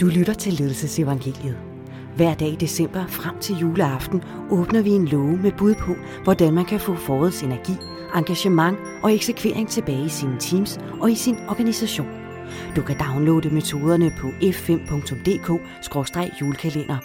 Du 0.00 0.06
lytter 0.06 0.34
til 0.34 0.52
Ledelsesevangeliet. 0.52 1.58
Hver 2.16 2.34
dag 2.34 2.48
i 2.48 2.56
december 2.56 3.06
frem 3.06 3.38
til 3.38 3.56
juleaften 3.56 4.22
åbner 4.50 4.82
vi 4.82 4.90
en 4.90 5.08
låge 5.08 5.36
med 5.36 5.52
bud 5.52 5.74
på, 5.74 5.94
hvordan 6.24 6.54
man 6.54 6.64
kan 6.64 6.80
få 6.80 6.94
forårets 6.94 7.42
energi, 7.42 7.72
engagement 8.14 8.78
og 9.02 9.14
eksekvering 9.14 9.68
tilbage 9.68 10.04
i 10.04 10.08
sine 10.08 10.36
teams 10.40 10.78
og 11.00 11.10
i 11.10 11.14
sin 11.14 11.36
organisation. 11.48 12.08
Du 12.76 12.82
kan 12.82 12.98
downloade 12.98 13.50
metoderne 13.50 14.14
på 14.18 14.28
f5.dk-julekalender. 14.28 16.96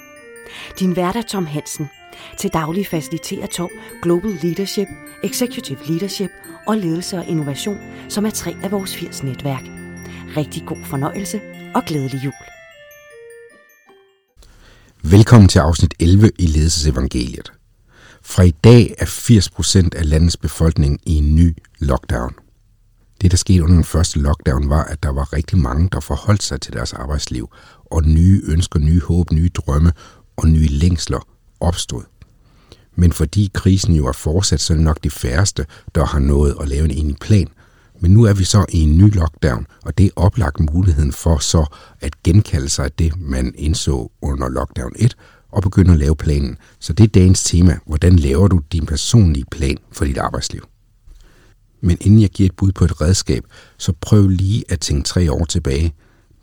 Din 0.80 0.96
vært 0.96 1.16
er 1.16 1.22
Tom 1.22 1.46
Hansen. 1.46 1.90
Til 2.38 2.54
daglig 2.54 2.88
faciliterer 2.88 3.48
Tom 3.48 3.70
Global 4.02 4.32
Leadership, 4.42 4.88
Executive 5.24 5.80
Leadership 5.88 6.32
og 6.68 6.78
Ledelse 6.78 7.18
og 7.18 7.28
Innovation, 7.28 7.78
som 8.10 8.26
er 8.26 8.30
tre 8.30 8.56
af 8.64 8.72
vores 8.72 8.96
80 8.96 9.24
netværk. 9.24 9.64
Rigtig 10.38 10.64
god 10.66 10.84
fornøjelse 10.84 11.42
og 11.76 11.84
glædelig 11.86 12.26
jul. 12.26 12.55
Velkommen 15.10 15.50
til 15.50 15.60
afsnit 15.60 15.94
11 16.00 16.32
i 16.40 16.46
Ledelsesevangeliet. 16.46 17.52
Fra 18.22 18.44
i 18.44 18.52
dag 18.52 18.96
er 18.98 19.06
80% 19.06 19.90
af 19.96 20.10
landets 20.10 20.38
befolkning 20.38 21.00
i 21.06 21.16
en 21.16 21.36
ny 21.36 21.58
lockdown. 21.80 22.34
Det, 23.22 23.32
der 23.32 23.38
skete 23.38 23.64
under 23.64 23.76
den 23.76 23.84
første 23.84 24.20
lockdown, 24.20 24.70
var, 24.70 24.84
at 24.84 25.04
der 25.04 25.10
var 25.10 25.34
rigtig 25.34 25.58
mange, 25.58 25.90
der 25.92 26.00
forholdt 26.00 26.44
sig 26.44 26.62
til 26.62 26.74
deres 26.74 26.94
arbejdsliv, 26.94 27.50
og 27.86 28.04
nye 28.04 28.42
ønsker, 28.46 28.80
nye 28.80 29.02
håb, 29.02 29.32
nye 29.32 29.50
drømme 29.50 29.92
og 30.36 30.48
nye 30.48 30.68
længsler 30.68 31.28
opstod. 31.60 32.04
Men 32.96 33.12
fordi 33.12 33.52
krisen 33.54 33.96
jo 33.96 34.08
er 34.08 34.12
fortsat, 34.12 34.62
så 34.62 34.74
er 34.74 34.78
det 34.78 34.86
nok 34.86 35.04
de 35.04 35.10
færreste, 35.10 35.66
der 35.96 36.06
har 36.06 36.20
nået 36.20 36.56
at 36.62 36.68
lave 36.68 36.86
en 36.86 36.92
enig 36.92 37.18
plan– 37.18 37.48
men 38.06 38.14
nu 38.14 38.24
er 38.24 38.34
vi 38.34 38.44
så 38.44 38.66
i 38.70 38.82
en 38.82 38.98
ny 38.98 39.16
lockdown, 39.16 39.68
og 39.86 39.98
det 39.98 40.06
er 40.06 40.10
oplagt 40.16 40.60
muligheden 40.60 41.12
for 41.12 41.38
så 41.38 41.66
at 42.02 42.24
genkalde 42.24 42.70
sig 42.70 43.00
det, 43.00 43.14
man 43.20 43.54
indså 43.58 44.12
under 44.22 44.50
lockdown 44.50 44.92
1, 44.96 45.16
og 45.52 45.62
begynde 45.62 45.94
at 45.94 46.00
lave 46.00 46.16
planen. 46.16 46.58
Så 46.80 46.94
det 46.94 47.04
er 47.04 47.08
dagens 47.08 47.44
tema. 47.44 47.78
Hvordan 47.86 48.16
laver 48.16 48.48
du 48.48 48.62
din 48.72 48.86
personlige 48.86 49.46
plan 49.52 49.78
for 49.92 50.06
dit 50.06 50.18
arbejdsliv? 50.18 50.62
Men 51.82 51.98
inden 52.02 52.22
jeg 52.22 52.30
giver 52.30 52.50
et 52.50 52.56
bud 52.56 52.72
på 52.72 52.86
et 52.86 53.02
redskab, 53.02 53.44
så 53.78 53.94
prøv 54.02 54.28
lige 54.28 54.64
at 54.70 54.80
tænke 54.80 55.04
tre 55.04 55.32
år 55.32 55.46
tilbage. 55.46 55.94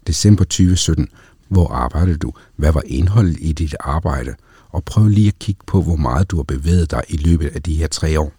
December 0.07 0.45
2017. 0.45 1.09
Hvor 1.49 1.69
arbejdede 1.69 2.19
du? 2.19 2.33
Hvad 2.57 2.73
var 2.73 2.83
indholdet 2.87 3.37
i 3.41 3.53
dit 3.53 3.75
arbejde? 3.81 4.35
Og 4.71 4.85
prøv 4.85 5.09
lige 5.09 5.29
at 5.29 5.39
kigge 5.39 5.63
på, 5.67 5.83
hvor 5.83 5.97
meget 5.97 6.31
du 6.31 6.37
har 6.37 6.45
bevæget 6.45 6.91
dig 6.91 7.03
i 7.09 7.17
løbet 7.17 7.49
af 7.55 7.63
de 7.63 7.75
her 7.75 7.87
tre 7.87 8.21
år. 8.21 8.33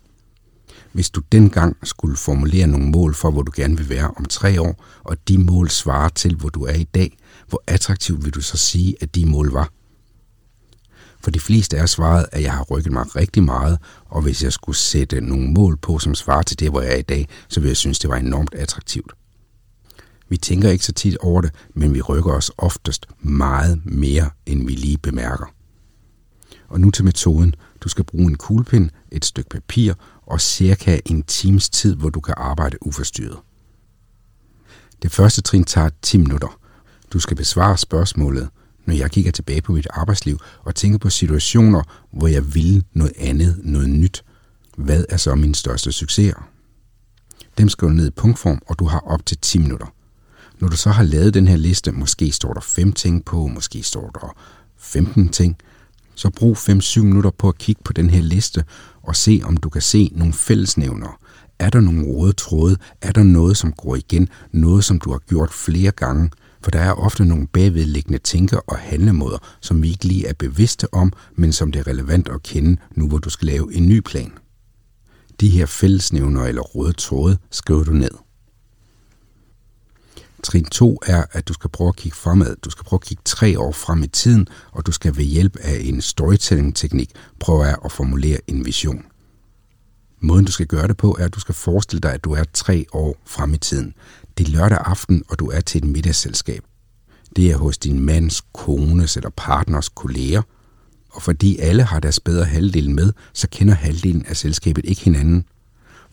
Hvis 0.93 1.09
du 1.09 1.21
dengang 1.31 1.77
skulle 1.83 2.17
formulere 2.17 2.67
nogle 2.67 2.89
mål 2.89 3.13
for, 3.13 3.31
hvor 3.31 3.41
du 3.41 3.51
gerne 3.55 3.77
vil 3.77 3.89
være 3.89 4.11
om 4.17 4.25
tre 4.25 4.61
år, 4.61 4.83
og 5.03 5.17
de 5.27 5.37
mål 5.37 5.69
svarer 5.69 6.09
til, 6.09 6.35
hvor 6.35 6.49
du 6.49 6.63
er 6.63 6.73
i 6.73 6.83
dag, 6.83 7.17
hvor 7.47 7.63
attraktivt 7.67 8.25
vil 8.25 8.33
du 8.33 8.41
så 8.41 8.57
sige, 8.57 8.95
at 9.01 9.15
de 9.15 9.25
mål 9.25 9.51
var? 9.51 9.69
For 11.23 11.31
de 11.31 11.39
fleste 11.39 11.77
er 11.77 11.85
svaret, 11.85 12.25
at 12.31 12.41
jeg 12.41 12.53
har 12.53 12.63
rykket 12.63 12.93
mig 12.93 13.15
rigtig 13.15 13.43
meget, 13.43 13.79
og 14.05 14.21
hvis 14.21 14.43
jeg 14.43 14.53
skulle 14.53 14.75
sætte 14.75 15.21
nogle 15.21 15.51
mål 15.51 15.77
på, 15.77 15.99
som 15.99 16.15
svarer 16.15 16.43
til 16.43 16.59
det, 16.59 16.69
hvor 16.69 16.81
jeg 16.81 16.91
er 16.91 16.97
i 16.97 17.01
dag, 17.01 17.27
så 17.47 17.59
ville 17.59 17.69
jeg 17.69 17.77
synes, 17.77 17.99
det 17.99 18.09
var 18.09 18.15
enormt 18.15 18.53
attraktivt. 18.53 19.11
Vi 20.29 20.37
tænker 20.37 20.69
ikke 20.69 20.85
så 20.85 20.91
tit 20.91 21.17
over 21.17 21.41
det, 21.41 21.51
men 21.75 21.93
vi 21.93 22.01
rykker 22.01 22.31
os 22.31 22.51
oftest 22.57 23.05
meget 23.19 23.81
mere, 23.85 24.29
end 24.45 24.67
vi 24.67 24.73
lige 24.73 24.97
bemærker. 24.97 25.45
Og 26.69 26.79
nu 26.79 26.91
til 26.91 27.05
metoden. 27.05 27.55
Du 27.81 27.89
skal 27.89 28.03
bruge 28.03 28.25
en 28.25 28.35
kuglepind, 28.35 28.89
et 29.11 29.25
stykke 29.25 29.49
papir 29.49 29.93
og 30.25 30.41
cirka 30.41 30.99
en 31.05 31.23
times 31.23 31.69
tid, 31.69 31.95
hvor 31.95 32.09
du 32.09 32.19
kan 32.19 32.33
arbejde 32.37 32.77
uforstyrret. 32.81 33.37
Det 35.01 35.11
første 35.11 35.41
trin 35.41 35.63
tager 35.63 35.89
10 36.01 36.17
minutter. 36.17 36.59
Du 37.13 37.19
skal 37.19 37.37
besvare 37.37 37.77
spørgsmålet, 37.77 38.49
når 38.85 38.93
jeg 38.93 39.11
kigger 39.11 39.31
tilbage 39.31 39.61
på 39.61 39.71
mit 39.71 39.87
arbejdsliv 39.89 40.39
og 40.63 40.75
tænker 40.75 40.97
på 40.97 41.09
situationer, 41.09 41.83
hvor 42.11 42.27
jeg 42.27 42.55
ville 42.55 42.83
noget 42.93 43.13
andet, 43.17 43.59
noget 43.63 43.89
nyt. 43.89 44.23
Hvad 44.77 45.05
er 45.09 45.17
så 45.17 45.35
min 45.35 45.53
største 45.53 45.91
succeser? 45.91 46.49
Dem 47.57 47.69
skal 47.69 47.87
du 47.87 47.93
ned 47.93 48.07
i 48.07 48.11
punktform, 48.11 48.61
og 48.67 48.79
du 48.79 48.85
har 48.85 48.99
op 48.99 49.25
til 49.25 49.37
10 49.37 49.57
minutter. 49.57 49.93
Når 50.59 50.67
du 50.69 50.77
så 50.77 50.89
har 50.89 51.03
lavet 51.03 51.33
den 51.33 51.47
her 51.47 51.55
liste, 51.55 51.91
måske 51.91 52.31
står 52.31 52.53
der 52.53 52.61
5 52.61 52.93
ting 52.93 53.25
på, 53.25 53.47
måske 53.47 53.83
står 53.83 54.09
der 54.09 54.35
15 54.77 55.29
ting, 55.29 55.57
så 56.15 56.29
brug 56.29 56.57
5-7 56.57 57.01
minutter 57.01 57.31
på 57.37 57.49
at 57.49 57.57
kigge 57.57 57.81
på 57.85 57.93
den 57.93 58.09
her 58.09 58.21
liste 58.21 58.63
og 59.03 59.15
se, 59.15 59.41
om 59.43 59.57
du 59.57 59.69
kan 59.69 59.81
se 59.81 60.11
nogle 60.15 60.33
fællesnævner. 60.33 61.19
Er 61.59 61.69
der 61.69 61.79
nogle 61.79 62.05
røde 62.07 62.33
tråde? 62.33 62.77
Er 63.01 63.11
der 63.11 63.23
noget, 63.23 63.57
som 63.57 63.73
går 63.73 63.95
igen? 63.95 64.29
Noget, 64.51 64.83
som 64.83 64.99
du 64.99 65.11
har 65.11 65.19
gjort 65.19 65.53
flere 65.53 65.91
gange? 65.91 66.31
For 66.63 66.71
der 66.71 66.79
er 66.79 66.91
ofte 66.91 67.25
nogle 67.25 67.47
bagvedliggende 67.47 68.17
tænker 68.17 68.57
og 68.57 68.77
handlemåder, 68.77 69.37
som 69.61 69.83
vi 69.83 69.89
ikke 69.89 70.05
lige 70.05 70.27
er 70.27 70.33
bevidste 70.33 70.93
om, 70.93 71.13
men 71.35 71.53
som 71.53 71.71
det 71.71 71.79
er 71.79 71.87
relevant 71.87 72.29
at 72.29 72.43
kende, 72.43 72.77
nu 72.95 73.07
hvor 73.07 73.17
du 73.17 73.29
skal 73.29 73.45
lave 73.45 73.75
en 73.75 73.87
ny 73.87 73.99
plan. 73.99 74.31
De 75.41 75.49
her 75.49 75.65
fællesnævner 75.65 76.43
eller 76.43 76.61
røde 76.61 76.93
tråde 76.93 77.37
skriver 77.51 77.83
du 77.83 77.91
ned. 77.91 78.22
Trin 80.43 80.65
2 80.65 80.99
er, 81.05 81.23
at 81.31 81.47
du 81.47 81.53
skal 81.53 81.69
prøve 81.69 81.87
at 81.87 81.95
kigge 81.95 82.17
fremad. 82.17 82.55
Du 82.65 82.69
skal 82.69 82.85
prøve 82.85 82.97
at 82.97 83.07
kigge 83.07 83.21
tre 83.25 83.59
år 83.59 83.71
frem 83.71 84.03
i 84.03 84.07
tiden, 84.07 84.47
og 84.71 84.85
du 84.85 84.91
skal 84.91 85.17
ved 85.17 85.23
hjælp 85.23 85.55
af 85.55 85.77
en 85.81 86.01
storytelling-teknik 86.01 87.11
prøve 87.39 87.85
at 87.85 87.91
formulere 87.91 88.37
en 88.47 88.65
vision. 88.65 89.05
Måden 90.19 90.45
du 90.45 90.51
skal 90.51 90.67
gøre 90.67 90.87
det 90.87 90.97
på 90.97 91.17
er, 91.19 91.25
at 91.25 91.35
du 91.35 91.39
skal 91.39 91.55
forestille 91.55 92.01
dig, 92.01 92.13
at 92.13 92.23
du 92.23 92.31
er 92.31 92.43
tre 92.53 92.85
år 92.93 93.17
frem 93.25 93.53
i 93.53 93.57
tiden. 93.57 93.93
Det 94.37 94.47
er 94.47 94.51
lørdag 94.51 94.77
aften, 94.85 95.23
og 95.29 95.39
du 95.39 95.49
er 95.49 95.61
til 95.61 95.77
et 95.83 95.89
middagsselskab. 95.89 96.63
Det 97.35 97.51
er 97.51 97.57
hos 97.57 97.77
din 97.77 97.99
mands, 97.99 98.41
kones 98.53 99.17
eller 99.17 99.29
partners 99.37 99.89
kolleger, 99.89 100.41
og 101.11 101.21
fordi 101.21 101.57
alle 101.57 101.83
har 101.83 101.99
deres 101.99 102.19
bedre 102.19 102.45
halvdel 102.45 102.89
med, 102.89 103.13
så 103.33 103.47
kender 103.49 103.73
halvdelen 103.73 104.25
af 104.25 104.37
selskabet 104.37 104.85
ikke 104.85 105.01
hinanden. 105.01 105.45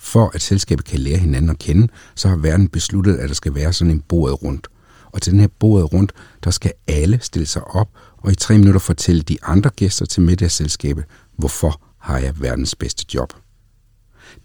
For 0.03 0.31
at 0.35 0.43
selskabet 0.43 0.85
kan 0.85 1.01
lære 1.01 1.19
hinanden 1.19 1.51
at 1.51 1.59
kende, 1.59 1.89
så 2.15 2.29
har 2.29 2.37
verden 2.37 2.69
besluttet, 2.69 3.17
at 3.17 3.29
der 3.29 3.35
skal 3.35 3.55
være 3.55 3.73
sådan 3.73 3.91
en 3.91 4.01
bordet 4.01 4.43
rundt. 4.43 4.69
Og 5.05 5.23
til 5.23 5.33
den 5.33 5.41
her 5.41 5.49
bordet 5.59 5.93
rundt, 5.93 6.13
der 6.45 6.51
skal 6.51 6.73
alle 6.89 7.19
stille 7.23 7.47
sig 7.47 7.65
op 7.65 7.89
og 8.19 8.33
i 8.33 8.35
tre 8.35 8.59
minutter 8.59 8.81
fortælle 8.81 9.23
de 9.23 9.39
andre 9.43 9.71
gæster 9.71 10.07
til 10.07 10.23
middagsselskabet, 10.23 11.05
hvorfor 11.37 11.81
har 11.99 12.19
jeg 12.19 12.41
verdens 12.41 12.75
bedste 12.75 13.05
job. 13.15 13.33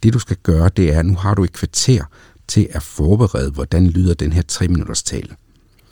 Det 0.04 0.14
du 0.14 0.20
skal 0.20 0.38
gøre, 0.44 0.70
det 0.70 0.94
er, 0.94 1.00
at 1.00 1.06
nu 1.06 1.16
har 1.16 1.34
du 1.34 1.44
et 1.44 1.54
kvarter 1.54 2.04
til 2.48 2.68
at 2.72 2.84
forberede, 2.84 3.52
hvordan 3.52 3.88
lyder 3.88 4.14
den 4.14 4.34
her 4.34 4.42
tre 4.42 4.68
minutters 4.68 5.04
tale. 5.04 5.36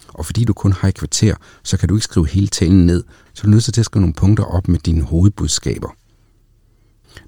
Og 0.08 0.26
fordi 0.26 0.44
du 0.44 0.54
kun 0.54 0.72
har 0.72 0.88
et 0.88 0.96
kvarter, 0.96 1.36
så 1.64 1.78
kan 1.78 1.90
du 1.90 1.96
ikke 1.96 2.04
skrive 2.04 2.28
hele 2.28 2.48
talen 2.48 2.86
ned, 2.86 3.04
så 3.34 3.42
er 3.42 3.46
du 3.46 3.50
nødt 3.50 3.64
til 3.64 3.82
at 3.82 3.86
skrive 3.86 4.02
nogle 4.02 4.14
punkter 4.14 4.44
op 4.44 4.68
med 4.68 4.80
dine 4.80 5.02
hovedbudskaber. 5.02 5.90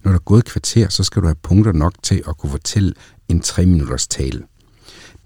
Når 0.04 0.12
der 0.12 0.20
er 0.20 0.24
gået 0.24 0.40
et 0.40 0.46
kvarter, 0.46 0.90
så 0.90 1.04
skal 1.04 1.22
du 1.22 1.28
have 1.28 1.36
punkter 1.36 1.72
nok 1.72 1.94
til 2.04 2.24
at 2.28 2.38
kunne 2.38 2.50
fortælle 2.50 2.94
en 3.30 3.40
3 3.40 3.66
minutters 3.66 4.08
tale. 4.08 4.44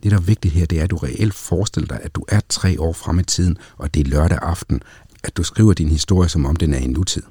Det, 0.04 0.12
der 0.12 0.18
er 0.18 0.22
vigtigt 0.22 0.54
her, 0.54 0.66
det 0.66 0.80
er, 0.80 0.84
at 0.84 0.90
du 0.90 0.98
reelt 0.98 1.34
forestiller 1.34 1.88
dig, 1.88 2.00
at 2.04 2.16
du 2.16 2.26
er 2.28 2.40
tre 2.50 2.82
år 2.82 2.94
frem 2.94 3.20
i 3.20 3.24
tiden, 3.24 3.58
og 3.78 3.94
det 3.94 4.00
er 4.00 4.10
lørdag 4.10 4.40
aften, 4.42 4.82
at 5.24 5.38
du 5.38 5.44
skriver 5.44 5.74
din 5.74 5.90
historie, 5.90 6.30
som 6.30 6.46
om 6.46 6.56
den 6.56 6.74
er 6.74 6.78
i 6.78 6.88
nutid. 6.88 7.24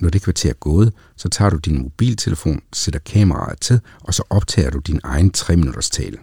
Når 0.00 0.10
det 0.10 0.22
kvarter 0.22 0.50
er 0.50 0.54
gået, 0.54 0.92
så 1.16 1.28
tager 1.28 1.50
du 1.50 1.56
din 1.56 1.82
mobiltelefon, 1.82 2.60
sætter 2.72 3.00
kameraet 3.00 3.60
til, 3.60 3.80
og 4.00 4.14
så 4.14 4.22
optager 4.30 4.70
du 4.70 4.78
din 4.78 5.00
egen 5.04 5.30
3 5.30 5.56
minutters 5.56 5.90
tale 5.90 6.18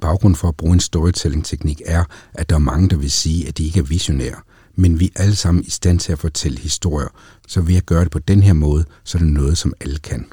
baggrund 0.00 0.36
for 0.36 0.48
at 0.48 0.56
bruge 0.56 0.74
en 0.74 0.80
storytelling-teknik 0.80 1.82
er, 1.84 2.04
at 2.34 2.50
der 2.50 2.54
er 2.54 2.60
mange, 2.60 2.88
der 2.88 2.96
vil 2.96 3.10
sige, 3.10 3.48
at 3.48 3.58
de 3.58 3.64
ikke 3.64 3.78
er 3.78 3.84
visionære, 3.84 4.40
men 4.74 5.00
vi 5.00 5.12
er 5.16 5.22
alle 5.22 5.36
sammen 5.36 5.64
i 5.64 5.70
stand 5.70 5.98
til 5.98 6.12
at 6.12 6.18
fortælle 6.18 6.58
historier, 6.58 7.08
så 7.48 7.60
ved 7.60 7.76
at 7.76 7.86
gøre 7.86 8.04
det 8.04 8.10
på 8.10 8.18
den 8.18 8.42
her 8.42 8.52
måde, 8.52 8.84
så 9.04 9.18
er 9.18 9.22
det 9.22 9.32
noget, 9.32 9.58
som 9.58 9.74
alle 9.80 9.98
kan. 9.98 10.26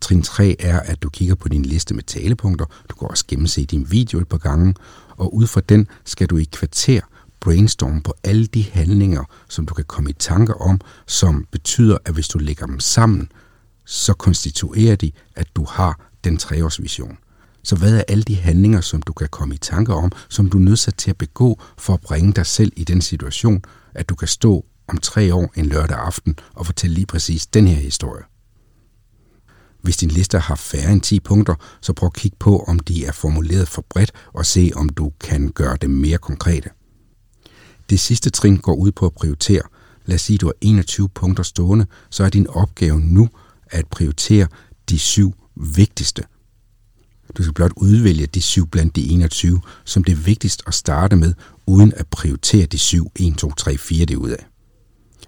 Trin 0.00 0.22
3 0.22 0.56
er, 0.58 0.80
at 0.80 1.02
du 1.02 1.08
kigger 1.08 1.34
på 1.34 1.48
din 1.48 1.62
liste 1.62 1.94
med 1.94 2.02
talepunkter. 2.02 2.64
Du 2.90 2.94
kan 2.94 3.08
også 3.08 3.24
gennemse 3.28 3.64
din 3.64 3.90
video 3.90 4.20
et 4.20 4.28
par 4.28 4.38
gange, 4.38 4.74
og 5.16 5.34
ud 5.34 5.46
fra 5.46 5.60
den 5.60 5.88
skal 6.04 6.26
du 6.26 6.36
i 6.36 6.44
kvarter 6.44 7.00
brainstorme 7.40 8.02
på 8.02 8.14
alle 8.24 8.46
de 8.46 8.62
handlinger, 8.72 9.24
som 9.48 9.66
du 9.66 9.74
kan 9.74 9.84
komme 9.84 10.10
i 10.10 10.12
tanker 10.12 10.54
om, 10.54 10.80
som 11.06 11.46
betyder, 11.50 11.98
at 12.04 12.14
hvis 12.14 12.28
du 12.28 12.38
lægger 12.38 12.66
dem 12.66 12.80
sammen, 12.80 13.28
så 13.84 14.14
konstituerer 14.14 14.96
de, 14.96 15.12
at 15.36 15.48
du 15.56 15.64
har 15.64 16.10
den 16.24 16.36
treårsvision. 16.36 17.18
Så 17.64 17.76
hvad 17.76 17.96
er 17.96 18.02
alle 18.08 18.24
de 18.24 18.36
handlinger, 18.36 18.80
som 18.80 19.02
du 19.02 19.12
kan 19.12 19.28
komme 19.28 19.54
i 19.54 19.58
tanke 19.58 19.94
om, 19.94 20.12
som 20.28 20.50
du 20.50 20.58
er 20.58 20.62
nødsat 20.62 20.94
til 20.94 21.10
at 21.10 21.18
begå 21.18 21.60
for 21.78 21.94
at 21.94 22.00
bringe 22.00 22.32
dig 22.32 22.46
selv 22.46 22.72
i 22.76 22.84
den 22.84 23.00
situation, 23.00 23.62
at 23.94 24.08
du 24.08 24.14
kan 24.14 24.28
stå 24.28 24.64
om 24.88 24.98
tre 24.98 25.34
år 25.34 25.52
en 25.56 25.66
lørdag 25.66 25.96
aften 25.96 26.38
og 26.54 26.66
fortælle 26.66 26.94
lige 26.94 27.06
præcis 27.06 27.46
den 27.46 27.66
her 27.66 27.76
historie? 27.76 28.22
Hvis 29.82 29.96
din 29.96 30.08
liste 30.08 30.38
har 30.38 30.54
færre 30.54 30.92
end 30.92 31.00
10 31.00 31.20
punkter, 31.20 31.54
så 31.80 31.92
prøv 31.92 32.06
at 32.06 32.12
kigge 32.12 32.36
på, 32.40 32.58
om 32.58 32.78
de 32.78 33.06
er 33.06 33.12
formuleret 33.12 33.68
for 33.68 33.84
bredt, 33.90 34.12
og 34.32 34.46
se, 34.46 34.70
om 34.76 34.88
du 34.88 35.12
kan 35.20 35.48
gøre 35.48 35.76
dem 35.82 35.90
mere 35.90 36.18
konkrete. 36.18 36.70
Det 37.90 38.00
sidste 38.00 38.30
trin 38.30 38.56
går 38.56 38.74
ud 38.74 38.92
på 38.92 39.06
at 39.06 39.14
prioritere. 39.14 39.62
Lad 40.06 40.14
os 40.14 40.20
sige, 40.20 40.34
at 40.34 40.40
du 40.40 40.46
har 40.46 40.54
21 40.60 41.08
punkter 41.08 41.42
stående, 41.42 41.86
så 42.10 42.24
er 42.24 42.28
din 42.28 42.46
opgave 42.46 43.00
nu 43.00 43.28
at 43.70 43.86
prioritere 43.86 44.46
de 44.88 44.98
syv 44.98 45.34
vigtigste 45.56 46.22
du 47.36 47.42
skal 47.42 47.54
blot 47.54 47.72
udvælge 47.76 48.26
de 48.26 48.42
syv 48.42 48.66
blandt 48.66 48.96
de 48.96 49.08
21, 49.08 49.60
som 49.84 50.04
det 50.04 50.12
er 50.12 50.16
vigtigst 50.16 50.62
at 50.66 50.74
starte 50.74 51.16
med, 51.16 51.34
uden 51.66 51.92
at 51.96 52.06
prioritere 52.06 52.66
de 52.66 52.78
syv 52.78 53.10
1, 53.16 53.38
2, 53.38 53.52
3, 53.52 53.78
4 53.78 54.04
det 54.04 54.16
ud 54.16 54.30
af. 54.30 54.46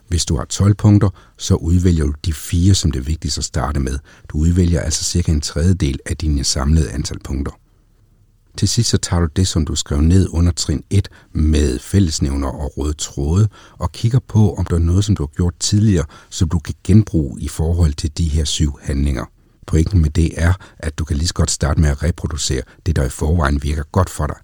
Hvis 0.08 0.25
du 0.25 0.37
har 0.37 0.44
12 0.44 0.75
punkter, 0.75 1.08
så 1.38 1.54
udvælger 1.54 2.04
du 2.04 2.12
de 2.25 2.32
fire, 2.32 2.75
som 2.75 2.90
det 2.90 2.98
er 2.98 3.04
vigtigst 3.04 3.38
at 3.38 3.44
starte 3.44 3.81
med. 3.81 3.98
Du 4.28 4.38
udvælger 4.38 4.81
altså 4.81 5.04
cirka 5.04 5.32
en 5.32 5.40
tredjedel 5.40 5.98
af 6.06 6.16
dine 6.16 6.44
samlede 6.44 6.90
antal 6.90 7.19
punkter. 7.25 7.52
Til 8.56 8.69
sidst 8.69 8.90
så 8.90 8.98
tager 8.98 9.20
du 9.20 9.28
det, 9.37 9.48
som 9.48 9.64
du 9.64 9.75
skrev 9.75 10.00
ned 10.00 10.28
under 10.31 10.52
trin 10.52 10.82
1 10.90 11.08
med 11.32 11.78
fællesnævner 11.78 12.48
og 12.48 12.78
røde 12.78 12.93
tråde, 12.93 13.48
og 13.78 13.93
kigger 13.93 14.19
på, 14.28 14.54
om 14.54 14.64
der 14.64 14.75
er 14.75 14.81
noget, 14.81 15.04
som 15.04 15.16
du 15.16 15.22
har 15.22 15.32
gjort 15.37 15.54
tidligere, 15.60 16.04
som 16.31 16.48
du 16.48 16.58
kan 16.58 16.75
genbruge 16.84 17.40
i 17.40 17.48
forhold 17.48 17.94
til 17.94 18.19
de 18.19 18.28
her 18.28 18.44
syv 18.44 18.78
handlinger. 18.82 19.25
Pointen 19.66 20.02
med 20.02 20.10
det 20.10 20.42
er, 20.42 20.52
at 20.78 20.98
du 20.98 21.04
kan 21.04 21.16
lige 21.16 21.28
så 21.28 21.34
godt 21.34 21.50
starte 21.50 21.80
med 21.80 21.88
at 21.90 22.02
reproducere 22.02 22.62
det, 22.86 22.96
der 22.96 23.04
i 23.04 23.08
forvejen 23.08 23.62
virker 23.62 23.82
godt 23.92 24.10
for 24.10 24.26
dig. 24.26 24.36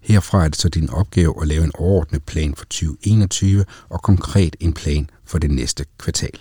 Herfra 0.00 0.44
er 0.44 0.48
det 0.48 0.56
så 0.56 0.68
din 0.68 0.90
opgave 0.90 1.42
at 1.42 1.48
lave 1.48 1.64
en 1.64 1.72
overordnet 1.74 2.22
plan 2.22 2.54
for 2.54 2.64
2021 2.64 3.64
og 3.88 4.02
konkret 4.02 4.56
en 4.60 4.72
plan 4.72 5.10
for 5.24 5.38
det 5.38 5.50
næste 5.50 5.84
kvartal. 5.98 6.40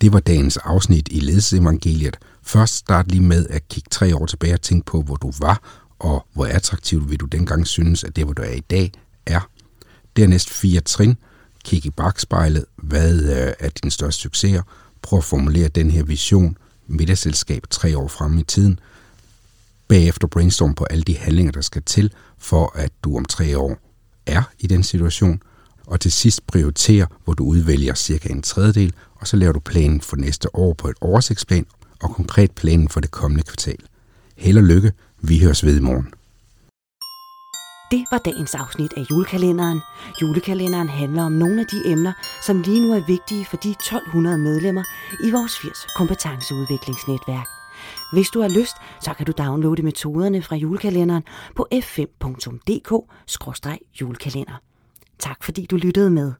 Det 0.00 0.12
var 0.12 0.20
dagens 0.20 0.56
afsnit 0.56 1.08
i 1.10 1.20
ledelsesevangeliet. 1.20 2.16
Først 2.42 2.74
start 2.74 3.10
lige 3.10 3.22
med 3.22 3.46
at 3.46 3.68
kigge 3.68 3.88
tre 3.90 4.16
år 4.16 4.26
tilbage 4.26 4.54
og 4.54 4.60
tænke 4.62 4.86
på, 4.86 5.02
hvor 5.02 5.16
du 5.16 5.32
var, 5.38 5.84
og 5.98 6.26
hvor 6.32 6.46
attraktivt 6.46 7.10
vil 7.10 7.20
du 7.20 7.26
dengang 7.26 7.66
synes, 7.66 8.04
at 8.04 8.16
det, 8.16 8.24
hvor 8.24 8.34
du 8.34 8.42
er 8.42 8.50
i 8.52 8.60
dag, 8.60 8.92
er. 9.26 9.50
Dernæst 10.16 10.50
fire 10.50 10.80
trin. 10.80 11.16
Kig 11.64 11.86
i 11.86 11.90
bagspejlet. 11.90 12.64
Hvad 12.76 13.22
øh, 13.22 13.52
er 13.58 13.68
din 13.68 13.90
største 13.90 14.22
succeser? 14.22 14.62
Prøv 15.02 15.18
at 15.18 15.24
formulere 15.24 15.68
den 15.68 15.90
her 15.90 16.02
vision, 16.02 16.56
middagsselskab 16.86 17.66
tre 17.70 17.98
år 17.98 18.08
frem 18.08 18.38
i 18.38 18.42
tiden. 18.42 18.78
Bagefter 19.88 20.28
brainstorm 20.28 20.74
på 20.74 20.84
alle 20.84 21.02
de 21.02 21.16
handlinger, 21.16 21.52
der 21.52 21.60
skal 21.60 21.82
til, 21.82 22.12
for 22.38 22.72
at 22.74 22.92
du 23.04 23.16
om 23.16 23.24
tre 23.24 23.58
år 23.58 23.78
er 24.26 24.42
i 24.58 24.66
den 24.66 24.82
situation. 24.82 25.42
Og 25.86 26.00
til 26.00 26.12
sidst 26.12 26.46
prioritere, 26.46 27.06
hvor 27.24 27.34
du 27.34 27.44
udvælger 27.44 27.94
cirka 27.94 28.28
en 28.28 28.42
tredjedel, 28.42 28.92
og 29.14 29.28
så 29.28 29.36
laver 29.36 29.52
du 29.52 29.60
planen 29.60 30.00
for 30.00 30.16
næste 30.16 30.56
år 30.56 30.72
på 30.72 30.88
et 30.88 30.96
oversigtsplan 31.00 31.66
og 32.00 32.14
konkret 32.14 32.50
planen 32.50 32.88
for 32.88 33.00
det 33.00 33.10
kommende 33.10 33.42
kvartal. 33.42 33.78
Held 34.36 34.58
og 34.58 34.64
lykke. 34.64 34.92
Vi 35.20 35.38
høres 35.38 35.64
ved 35.64 35.76
i 35.76 35.80
morgen. 35.80 36.17
Det 37.90 38.04
var 38.10 38.18
dagens 38.18 38.54
afsnit 38.54 38.92
af 38.96 39.10
julekalenderen. 39.10 39.80
Julekalenderen 40.22 40.88
handler 40.88 41.22
om 41.22 41.32
nogle 41.32 41.60
af 41.60 41.66
de 41.66 41.82
emner, 41.86 42.12
som 42.42 42.62
lige 42.62 42.80
nu 42.80 42.92
er 42.92 43.06
vigtige 43.06 43.44
for 43.44 43.56
de 43.56 43.70
1200 43.70 44.38
medlemmer 44.38 44.84
i 45.24 45.30
vores 45.30 45.58
80 45.58 45.86
kompetenceudviklingsnetværk. 45.96 47.48
Hvis 48.12 48.28
du 48.28 48.40
har 48.40 48.48
lyst, 48.48 48.76
så 49.00 49.14
kan 49.14 49.26
du 49.26 49.32
downloade 49.38 49.82
metoderne 49.82 50.42
fra 50.42 50.56
julekalenderen 50.56 51.22
på 51.56 51.66
f5.dk-julekalender. 51.74 54.60
Tak 55.18 55.44
fordi 55.44 55.66
du 55.66 55.76
lyttede 55.76 56.10
med. 56.10 56.32